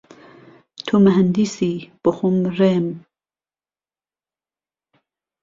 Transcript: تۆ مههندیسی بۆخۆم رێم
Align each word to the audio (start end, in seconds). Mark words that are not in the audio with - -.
تۆ 0.85 0.93
مههندیسی 1.05 1.73
بۆخۆم 2.03 2.37
رێم 2.57 2.87